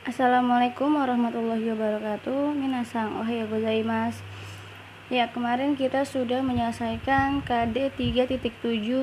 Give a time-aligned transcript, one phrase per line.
[0.00, 2.56] Assalamualaikum warahmatullahi wabarakatuh.
[2.56, 4.24] Minasang ohaya gozaimasu
[5.12, 8.40] Ya kemarin kita sudah menyelesaikan KD 3.7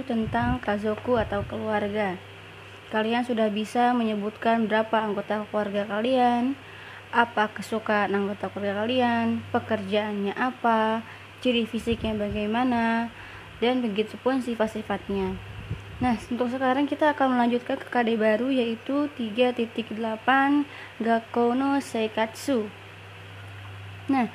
[0.10, 2.18] tentang kazoku atau keluarga.
[2.89, 6.58] Kalian sudah bisa menyebutkan berapa anggota keluarga kalian
[7.14, 11.06] Apa kesukaan anggota keluarga kalian Pekerjaannya apa
[11.46, 13.14] Ciri fisiknya bagaimana
[13.62, 15.38] Dan begitu pun sifat-sifatnya
[15.98, 19.98] Nah, untuk sekarang kita akan melanjutkan ke KD baru yaitu 3.8
[21.02, 22.70] Gakono Seikatsu.
[24.05, 24.30] Nah,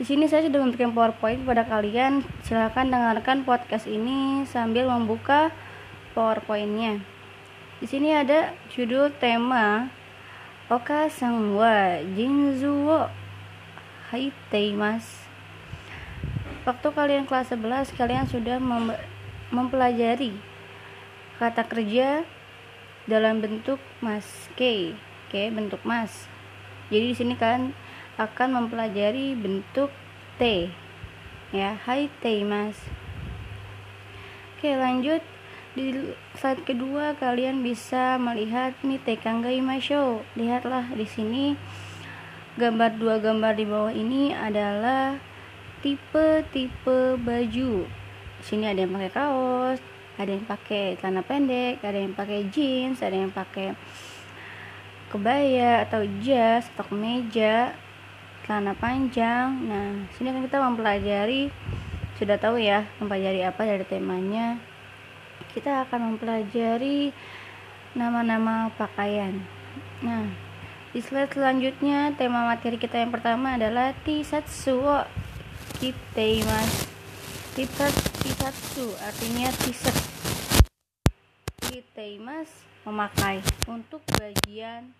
[0.00, 2.24] di sini saya sudah memberikan PowerPoint kepada kalian.
[2.40, 5.52] Silahkan dengarkan podcast ini sambil membuka
[6.16, 7.04] PowerPointnya.
[7.76, 9.92] Di sini ada judul tema
[10.72, 13.12] Oka Sangwa Jinzu wo
[14.08, 15.28] Haiteimasu.
[16.64, 18.96] Waktu kalian kelas 11, kalian sudah mem
[19.52, 20.51] mempelajari
[21.42, 22.22] kata kerja
[23.10, 24.94] dalam bentuk mas K,
[25.26, 26.30] oke bentuk mas.
[26.86, 27.74] Jadi di sini kalian
[28.14, 29.90] akan mempelajari bentuk
[30.38, 30.70] T,
[31.50, 32.78] ya, hai T mas.
[34.54, 35.18] Oke lanjut
[35.74, 40.22] di slide kedua kalian bisa melihat nih Tekanggai Masho.
[40.38, 41.58] Lihatlah di sini
[42.54, 45.18] gambar dua gambar di bawah ini adalah
[45.82, 47.90] tipe-tipe baju.
[48.46, 49.82] Sini ada yang pakai kaos,
[50.20, 53.72] ada yang pakai celana pendek ada yang pakai jeans ada yang pakai
[55.12, 57.76] kebaya atau jas atau kemeja
[58.48, 59.52] celana panjang.
[59.68, 61.52] Nah sini kan kita mempelajari
[62.16, 64.56] sudah tahu ya mempelajari apa dari temanya.
[65.52, 67.12] Kita akan mempelajari
[67.92, 69.44] nama-nama pakaian.
[70.00, 70.32] Nah
[70.96, 74.80] di slide selanjutnya tema materi kita yang pertama adalah tisatsu
[75.80, 76.88] kiteimasu
[78.22, 79.98] Tisatsu artinya t-shirt.
[81.58, 82.46] Kiteimas
[82.86, 84.94] memakai untuk bagian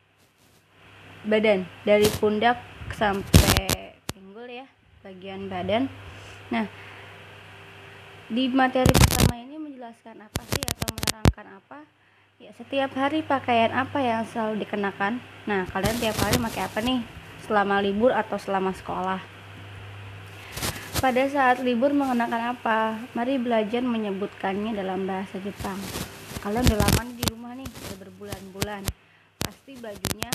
[1.22, 2.58] badan dari pundak
[2.90, 4.66] sampai pinggul ya,
[5.06, 5.86] bagian badan.
[6.50, 6.66] Nah,
[8.26, 11.78] di materi pertama ini menjelaskan apa sih atau menerangkan apa?
[12.42, 15.22] Ya, setiap hari pakaian apa yang selalu dikenakan?
[15.46, 17.06] Nah, kalian tiap hari pakai apa nih?
[17.46, 19.31] Selama libur atau selama sekolah?
[21.02, 22.94] Pada saat libur mengenakan apa?
[23.18, 25.74] Mari belajar menyebutkannya dalam bahasa Jepang.
[26.38, 28.86] Kalian udah lama di rumah nih, udah berbulan-bulan.
[29.42, 30.30] Pasti bajunya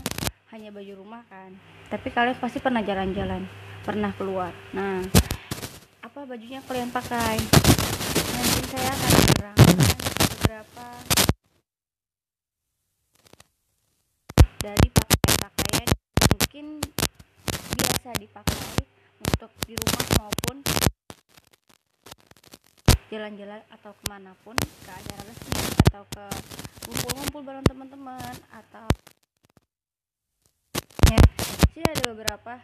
[0.51, 1.55] hanya baju rumah kan.
[1.87, 3.47] Tapi kalian pasti pernah jalan-jalan,
[3.87, 4.51] pernah keluar.
[4.75, 5.07] Nah,
[6.03, 7.39] apa bajunya kalian pakai?
[8.35, 9.99] Nanti saya akan menerangkan
[10.35, 10.87] beberapa
[14.59, 15.89] dari pakaian-pakaian
[16.27, 16.65] mungkin
[17.55, 20.57] biasa dipakai untuk di rumah maupun
[23.07, 26.25] jalan-jalan atau ke mana pun ke acara resmi atau ke
[26.87, 28.87] ngumpul-ngumpul bareng teman-teman atau
[31.07, 31.21] ya
[31.71, 32.59] sini ada beberapa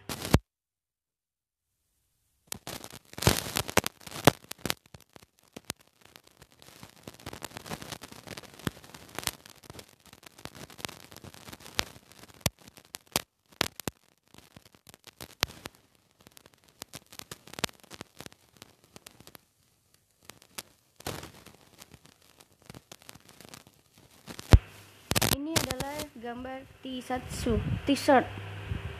[26.23, 28.23] gambar tisatsu t-shirt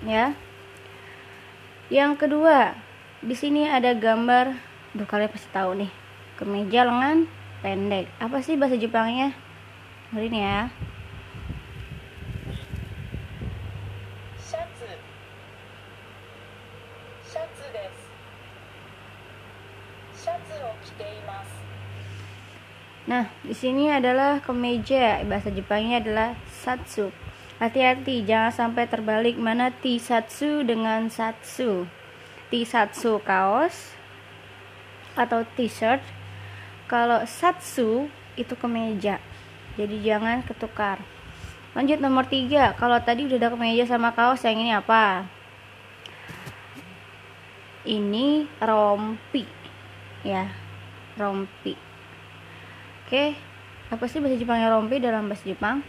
[0.04, 0.36] ya.
[1.88, 2.76] Yang kedua
[3.24, 4.60] di sini ada gambar
[4.92, 5.92] Duh kalian pasti tahu nih
[6.36, 7.32] kemeja lengan
[7.64, 8.12] pendek.
[8.20, 9.32] Apa sih bahasa Jepangnya?
[10.12, 10.68] Ini ya
[23.04, 25.20] Nah, di sini adalah kemeja.
[25.28, 27.12] Bahasa Jepangnya adalah satsu.
[27.60, 31.84] Hati-hati, jangan sampai terbalik mana tisatsu dengan satsu.
[32.48, 33.92] Tisatsu kaos
[35.20, 36.00] atau t-shirt.
[36.88, 38.08] Kalau satsu
[38.40, 39.20] itu kemeja.
[39.76, 41.04] Jadi jangan ketukar.
[41.74, 42.72] Lanjut nomor tiga.
[42.78, 45.26] Kalau tadi udah ada kemeja sama kaos, yang ini apa?
[47.84, 49.44] Ini rompi.
[50.24, 50.48] Ya,
[51.18, 51.93] rompi.
[53.14, 53.38] Oke,
[53.94, 55.86] apa sih bahasa Jepangnya rompi dalam bahasa Jepang?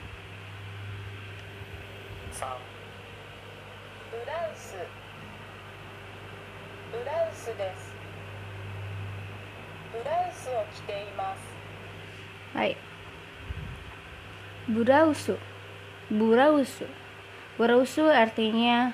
[12.53, 12.77] Hai.
[14.69, 15.41] Burausu.
[16.13, 16.85] Burausu.
[17.57, 18.93] Burausu artinya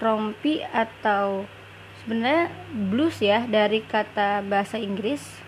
[0.00, 1.44] rompi atau
[2.00, 5.43] sebenarnya blues ya dari kata bahasa Inggris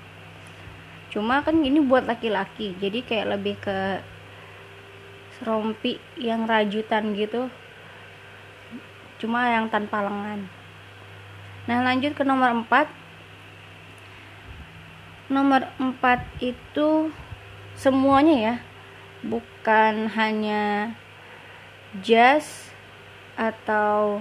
[1.16, 4.04] cuma kan ini buat laki-laki jadi kayak lebih ke
[5.44, 7.52] rompi yang rajutan gitu.
[9.20, 10.48] Cuma yang tanpa lengan.
[11.68, 12.88] Nah lanjut ke nomor 4
[15.32, 17.10] nomor 4 itu
[17.76, 18.54] semuanya ya.
[19.26, 20.94] Bukan hanya
[22.04, 22.70] jas
[23.36, 24.20] atau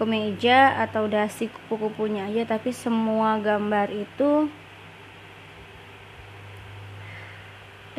[0.00, 4.48] kemeja atau dasi kupu-kupunya aja tapi semua gambar itu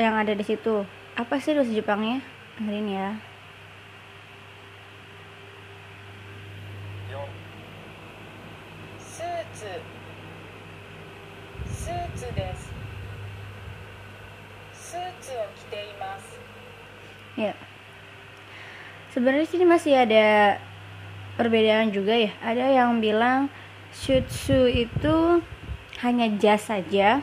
[0.02, 0.82] yang ada di situ.
[1.14, 2.26] Apa sih bahasa Jepangnya?
[2.58, 3.10] Dengerin ya.
[17.40, 17.56] Ya.
[19.16, 20.60] Sebenarnya sini masih ada
[21.40, 22.34] perbedaan juga ya.
[22.44, 23.48] Ada yang bilang
[23.94, 25.42] shutsu itu
[26.02, 27.22] hanya jas saja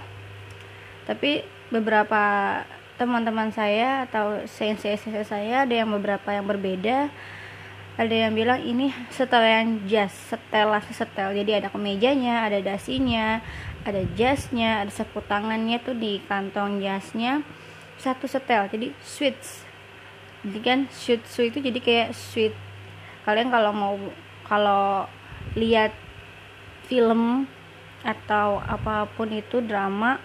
[1.08, 2.22] tapi beberapa
[2.98, 7.12] teman-teman saya atau sensei saya ada yang beberapa yang berbeda.
[7.98, 11.34] Ada yang bilang ini setelan jas setelah setel.
[11.34, 13.42] Jadi ada kemejanya ada dasinya
[13.82, 17.42] ada jasnya ada sapu tangannya tuh di kantong jasnya.
[17.98, 19.68] Satu setel jadi switch
[20.46, 22.54] jadi kan shutsu itu jadi kayak sweet.
[23.26, 23.94] Kalian kalau mau
[24.46, 25.10] kalau
[25.58, 25.90] lihat
[26.86, 27.50] film
[28.06, 30.22] atau apa pun itu drama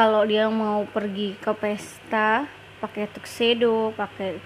[0.00, 2.48] kalau dia mau pergi ke pesta
[2.80, 4.40] pakai tuxedo pakai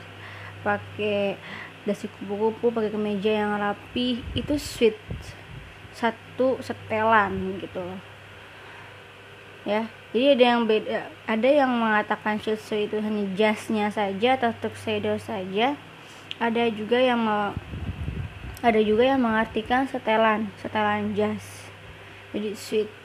[0.67, 1.39] pakai
[1.87, 4.99] dasi kupu-kupu pakai kemeja yang rapi itu sweet.
[5.95, 8.03] Satu setelan gitu loh.
[9.63, 15.23] Ya jadi ada yang beda ada yang mengatakan shutsu itu hanya jasnya saja atau tuxedo
[15.23, 15.79] saja.
[16.43, 17.55] Ada juga yang mau
[18.59, 21.71] ada juga yang mengartikan setelan setelan jas.
[22.35, 23.04] Jadi sweet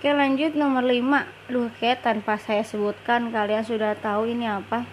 [0.00, 4.88] Oke lanjut nomor 5 Duh kayak tanpa saya sebutkan kalian sudah tahu ini apa.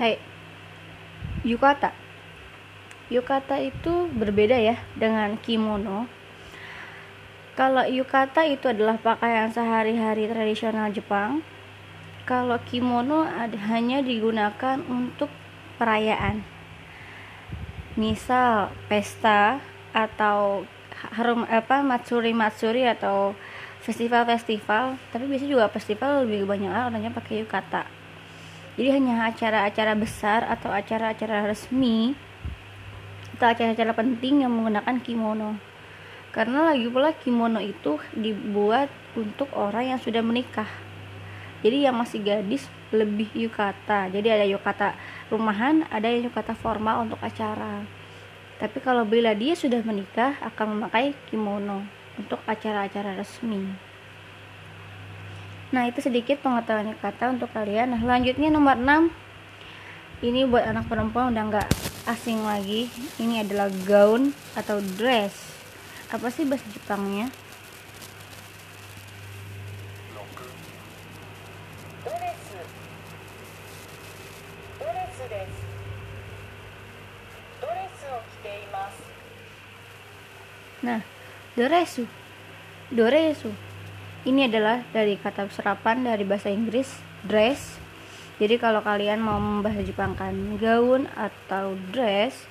[0.00, 0.16] Hai.
[1.44, 1.92] Yukata.
[3.12, 6.08] Yukata itu berbeda ya dengan kimono
[7.60, 11.44] kalau yukata itu adalah pakaian sehari-hari tradisional Jepang.
[12.24, 13.28] Kalau kimono
[13.68, 15.28] hanya digunakan untuk
[15.76, 16.40] perayaan.
[18.00, 19.60] Misal pesta
[19.92, 20.64] atau
[21.12, 23.36] harum apa matsuri-matsuri atau
[23.84, 27.84] festival-festival, tapi biasanya juga festival lebih banyak orangnya pakai yukata.
[28.80, 32.16] Jadi hanya acara-acara besar atau acara-acara resmi
[33.36, 35.69] atau acara-acara penting yang menggunakan kimono
[36.30, 38.86] karena lagi pula kimono itu dibuat
[39.18, 40.68] untuk orang yang sudah menikah.
[41.60, 44.06] Jadi yang masih gadis lebih yukata.
[44.08, 44.94] Jadi ada yukata
[45.26, 47.82] rumahan ada yang yukata formal untuk acara.
[48.62, 51.82] Tapi kalau bila dia sudah menikah akan memakai kimono
[52.14, 53.66] untuk acara-acara resmi.
[55.74, 57.90] Nah itu sedikit pengetahuan yukata untuk kalian.
[57.90, 59.10] Nah selanjutnya nomor 6
[60.22, 61.68] ini buat anak perempuan udah nggak
[62.06, 62.86] asing lagi.
[63.18, 65.49] Ini adalah gaun atau dress
[66.10, 67.30] apa sih bahasa Jepangnya
[80.80, 81.04] Nah,
[81.60, 82.08] doresu.
[82.88, 83.52] Doresu.
[84.24, 86.88] Ini adalah dari kata serapan dari bahasa Inggris
[87.20, 87.76] dress.
[88.40, 92.48] Jadi kalau kalian mau membahas Jepangkan gaun atau dress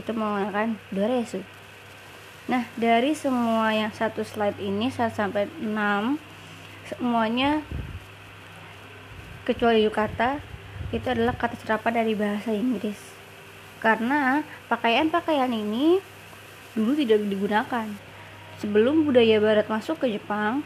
[0.00, 1.44] itu menggunakan doresu.
[2.48, 6.16] Nah, dari semua yang satu slide ini 1 sampai 6
[6.88, 7.60] semuanya
[9.44, 10.40] kecuali yukata
[10.88, 12.96] itu adalah kata serapan dari bahasa Inggris.
[13.84, 14.40] Karena
[14.72, 16.00] pakaian-pakaian ini
[16.72, 17.84] dulu tidak digunakan.
[18.64, 20.64] Sebelum budaya barat masuk ke Jepang,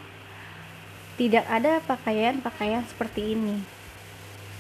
[1.19, 3.59] tidak ada pakaian-pakaian seperti ini.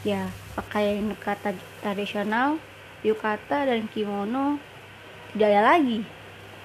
[0.02, 0.26] Ya,
[0.58, 1.54] pakaian yukata
[1.86, 2.58] tradisional,
[3.06, 4.58] yukata dan kimono
[5.30, 6.02] tidak ada lagi.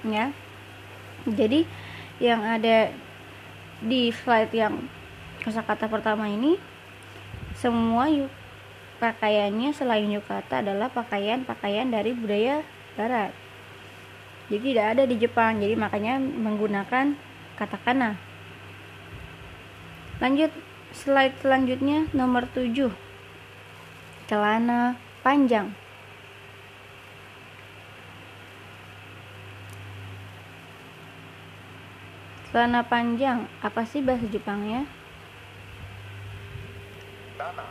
[0.02, 0.34] Ya
[1.34, 1.64] jadi
[2.18, 2.92] yang ada
[3.78, 4.88] di slide yang
[5.44, 6.58] kosakata pertama ini
[7.54, 8.30] semua yuk
[8.98, 12.66] pakaiannya selain yukata adalah pakaian-pakaian dari budaya
[12.98, 13.30] barat.
[14.50, 15.62] Jadi tidak ada di Jepang.
[15.62, 17.14] Jadi makanya menggunakan
[17.58, 18.14] katakana
[20.18, 20.50] lanjut
[20.94, 22.90] slide selanjutnya nomor 7
[24.26, 25.74] celana panjang
[32.58, 34.82] Celana panjang, apa sih bahasa Jepangnya?
[37.38, 37.70] Dana.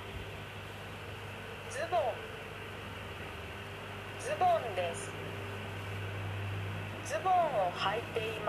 [1.67, 2.15] Zubon.
[4.15, 5.11] Zubon desu.
[7.03, 8.39] Zubon o haite.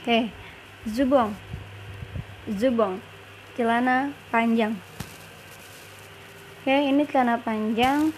[0.00, 0.24] Oke, eh, okay.
[0.88, 1.36] zubon.
[2.48, 3.04] Zubon.
[3.60, 4.72] Celana panjang.
[6.64, 8.16] Oke, okay, ini celana panjang.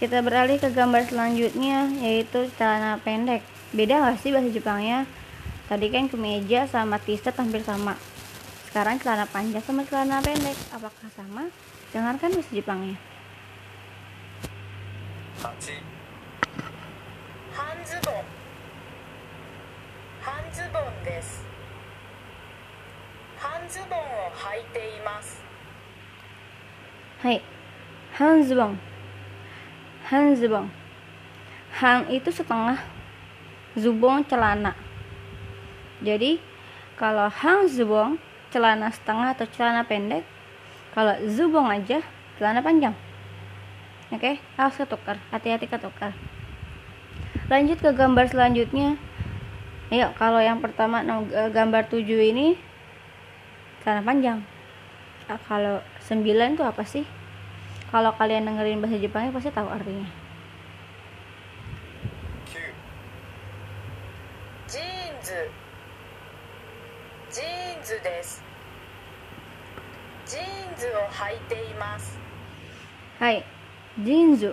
[0.00, 5.06] Kita beralih ke gambar selanjutnya yaitu celana pendek beda gak sih bahasa Jepangnya?
[5.70, 7.94] Tadi kan kemeja sama t-shirt hampir sama.
[8.66, 10.58] Sekarang celana panjang sama celana pendek.
[10.74, 11.46] Apakah sama?
[11.94, 12.98] Dengarkan bahasa Jepangnya.
[17.50, 18.24] Hanzubon.
[20.20, 21.28] Hanzubon des
[23.40, 24.84] Hanzubon wo haite
[27.22, 27.40] Hai.
[28.18, 28.78] Hanzubon.
[30.10, 30.66] Hanzubon.
[31.80, 32.99] Han itu setengah
[33.78, 34.74] Zubong celana.
[36.02, 36.42] Jadi
[36.98, 38.18] kalau hanzbong
[38.50, 40.26] celana setengah atau celana pendek,
[40.90, 42.02] kalau zubong aja
[42.34, 42.96] celana panjang.
[44.10, 45.22] Oke, harus ketukar.
[45.30, 46.10] Hati-hati ketukar.
[47.46, 48.98] Lanjut ke gambar selanjutnya.
[49.94, 52.58] Ayo, kalau yang pertama eh, gambar 7 ini
[53.86, 54.38] celana panjang.
[55.30, 55.78] Ah, kalau
[56.10, 56.26] 9
[56.58, 57.06] itu apa sih?
[57.94, 60.20] Kalau kalian dengerin bahasa Jepangnya pasti tahu artinya.
[64.70, 65.49] ジーンズ
[67.31, 68.43] ジーンズです
[70.25, 72.17] ジーンズを履いています
[73.15, 73.47] Hai,
[74.03, 74.51] jinzu.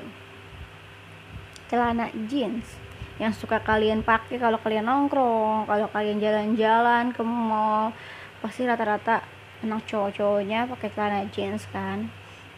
[1.67, 2.79] Celana jeans
[3.19, 7.91] yang suka kalian pakai kalau kalian nongkrong, kalau kalian jalan-jalan ke mall,
[8.39, 9.27] pasti rata-rata
[9.67, 12.07] anak cowok-cowoknya pakai celana jeans kan.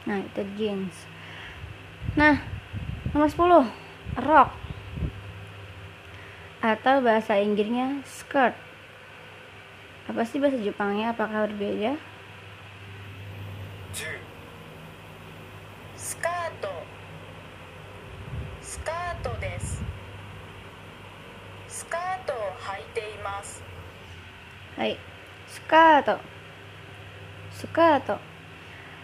[0.04, 1.09] Nah, itu jeans.
[2.21, 2.37] Nah,
[3.16, 3.64] nomor 10,
[4.21, 4.49] rok.
[6.60, 8.56] atau bahasa Inggrisnya skirt.
[10.12, 11.16] Apa sih bahasa Jepangnya?
[11.16, 11.96] Apakah berbeda?
[15.96, 16.75] Skato.
[18.60, 19.84] Skato desu.
[21.68, 23.10] Skato haite.
[24.80, 24.96] Hai.
[25.51, 26.16] Skato.
[27.51, 28.16] Skato.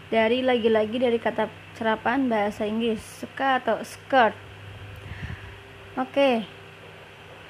[0.08, 4.32] Dari lagi-lagi dari kata cerapan bahasa Inggris, skato, skirt.
[6.00, 6.55] Oke.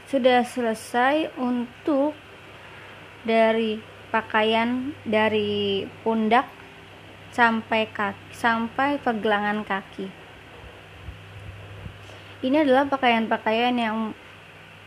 [0.05, 2.13] Sudah selesai untuk
[3.25, 3.81] dari
[4.13, 6.45] pakaian dari pundak
[7.33, 10.07] sampai kaki, sampai pergelangan kaki.
[12.45, 14.13] Ini adalah pakaian-pakaian yang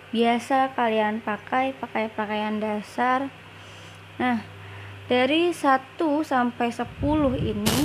[0.09, 3.29] biasa kalian pakai pakai pakaian dasar
[4.17, 4.41] nah
[5.05, 6.89] dari 1 sampai 10
[7.37, 7.81] ini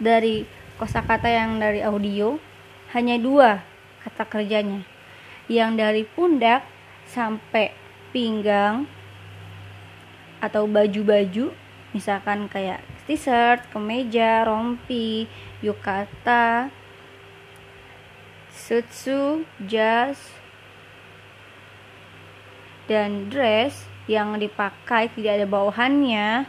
[0.00, 0.48] dari
[0.80, 2.40] kosakata yang dari audio
[2.96, 3.60] hanya dua
[4.08, 4.88] kata kerjanya
[5.52, 6.64] yang dari pundak
[7.04, 7.76] sampai
[8.08, 8.88] pinggang
[10.40, 11.52] atau baju-baju
[11.92, 15.28] misalkan kayak t-shirt, kemeja, rompi,
[15.60, 16.72] yukata,
[18.48, 20.16] sutsu, jas,
[22.88, 26.48] dan dress yang dipakai tidak ada bawahannya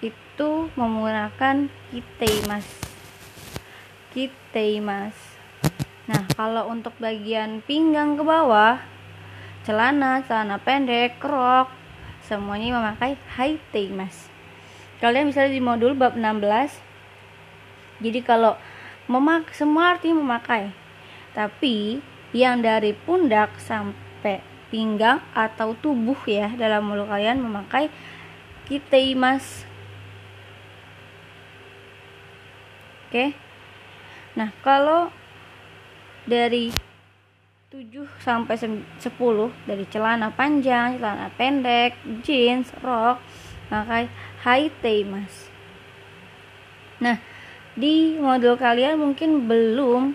[0.00, 2.66] itu menggunakan kiteimas
[4.10, 5.33] kiteimas
[6.04, 8.80] nah kalau untuk bagian pinggang ke bawah
[9.64, 11.72] celana, celana pendek, rok
[12.24, 14.28] semuanya memakai haiteimas
[15.00, 16.84] kalian bisa di modul bab 16
[18.02, 18.58] jadi kalau
[19.06, 20.72] memak semua artinya memakai.
[21.34, 22.00] Tapi
[22.34, 27.86] yang dari pundak sampai pinggang atau tubuh ya dalam mulut kalian memakai
[28.66, 29.62] kiteimas
[33.06, 33.38] oke?
[34.34, 35.14] Nah kalau
[36.24, 36.72] dari
[37.74, 39.00] 7 sampai 10
[39.66, 43.18] dari celana panjang, celana pendek, jeans, rok,
[43.66, 44.06] pakai
[44.46, 45.50] haiteimas.
[47.02, 47.18] Nah,
[47.74, 50.14] di modul kalian mungkin belum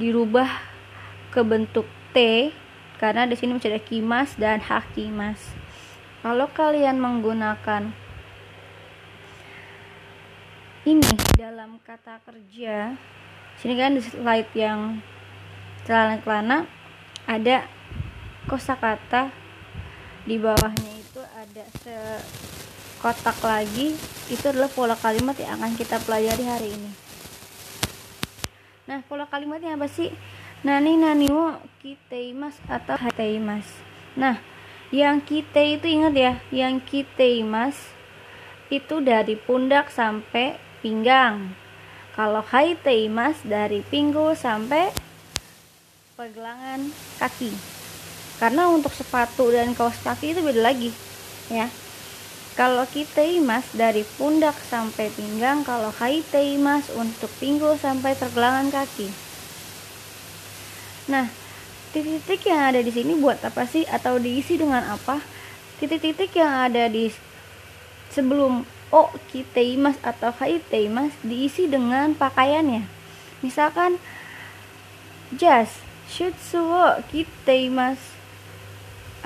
[0.00, 0.48] dirubah
[1.28, 1.84] ke bentuk
[2.16, 2.48] T
[2.96, 5.52] karena di sini masih ada kimas dan hakimas.
[6.24, 7.92] Kalau kalian menggunakan
[10.88, 12.96] ini dalam kata kerja,
[13.60, 15.04] sini kan di slide yang
[15.84, 16.68] celana-celana
[17.28, 17.68] ada
[18.48, 19.32] kosakata.
[20.24, 23.92] Di bawahnya itu ada sekotak lagi.
[24.32, 26.90] Itu adalah pola kalimat yang akan kita pelajari hari ini.
[28.88, 30.12] Nah pola kalimatnya apa sih?
[30.64, 33.68] Nani nani wo kiteimas atau hateimas
[34.14, 34.38] nah
[34.94, 37.74] yang kite itu ingat ya yang kiteimas
[38.72, 41.52] itu dari pundak sampai pinggang.
[42.14, 44.88] Kalau haiteimas dari pinggul sampai
[46.14, 47.50] pergelangan kaki.
[48.38, 50.90] Karena untuk sepatu dan kaos kaki itu beda lagi
[51.50, 51.66] ya.
[52.54, 59.10] Kalau kiteimas dari pundak sampai pinggang kalau haiteimas untuk pinggul sampai pergelangan kaki.
[61.10, 61.26] Nah
[61.90, 63.82] titik-titik yang ada di sini buat apa sih?
[63.90, 65.18] Atau diisi dengan apa?
[65.82, 67.10] Titik-titik yang ada di
[68.14, 68.62] sebelum
[68.94, 72.86] o kiteimas atau haiteimas diisi dengan pakaiannya.
[73.42, 73.98] Misalkan
[75.34, 75.83] jas
[76.14, 77.98] shutsuo kiteimas.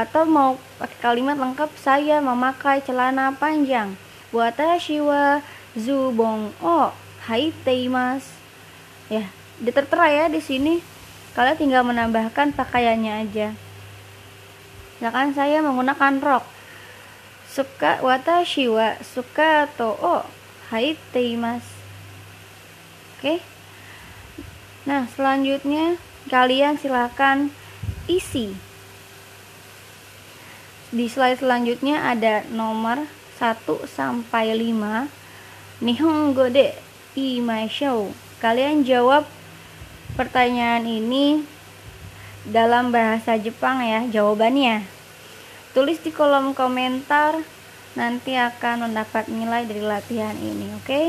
[0.00, 3.92] Atau mau pakai kalimat lengkap saya memakai celana panjang.
[4.32, 5.44] Watashi wa
[5.76, 6.92] zubong o
[7.28, 8.24] haiteimas
[9.12, 9.28] ya
[9.60, 10.80] ditertera ya di sini.
[11.36, 13.48] Kalian tinggal menambahkan pakaiannya aja.
[14.96, 16.44] Misalkan saya menggunakan rok.
[17.48, 20.24] Suka watashi wa suka to o
[20.70, 21.64] haiteimas
[23.18, 23.42] oke.
[24.86, 27.50] Nah selanjutnya kalian silahkan
[28.06, 28.54] isi.
[30.88, 36.74] Di slide selanjutnya ada nomor 1 sampai 5 Nihongo de
[37.16, 39.28] imashou kalian jawab
[40.14, 41.44] pertanyaan ini
[42.48, 44.86] dalam bahasa Jepang ya jawabannya.
[45.76, 47.40] Tulis di kolom komentar
[47.96, 50.86] nanti akan mendapat nilai dari latihan ini oke?
[50.86, 51.06] Okay?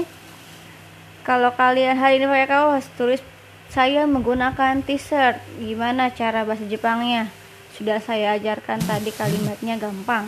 [1.29, 3.21] kalau kalian hari ini pakai kaos tulis
[3.69, 5.38] saya menggunakan t-shirt.
[5.61, 7.29] Gimana cara bahasa Jepangnya?
[7.77, 10.25] Sudah saya ajarkan tadi kalimatnya gampang.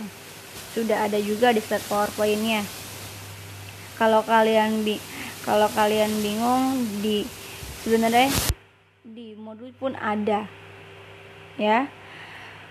[0.77, 2.61] Sudah ada juga di slide powerpointnya.
[3.97, 5.01] Kalau kalian bi
[5.41, 7.25] kalau kalian bingung di
[7.81, 8.29] sebenarnya
[9.01, 10.45] di modul pun ada.
[11.57, 11.89] Ya.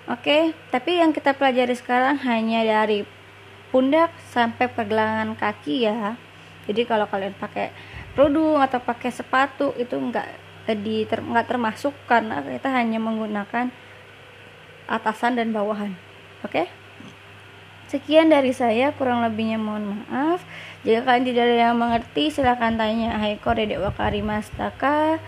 [0.06, 3.02] Oke tapi yang kita pelajari sekarang hanya dari
[3.74, 6.14] pundak sampai pergelangan kaki ya.
[6.70, 7.74] Jadi kalau kalian pakai
[8.14, 10.30] kerudung atau pakai sepatu itu enggak
[10.74, 13.70] di ter, enggak termasuk karena kita hanya menggunakan
[14.90, 15.94] atasan dan bawahan.
[16.42, 16.66] Oke?
[16.66, 16.66] Okay?
[17.90, 20.46] sekian dari saya kurang lebihnya mohon maaf.
[20.86, 25.18] Jika kalian tidak ada yang mengerti silahkan tanya Haiko Dedek Wakari Mastaka.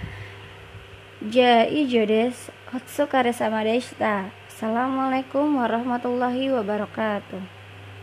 [1.23, 4.31] Jai Jodes Hotsukare sama Deshita.
[4.47, 7.62] Assalamualaikum warahmatullahi wabarakatuh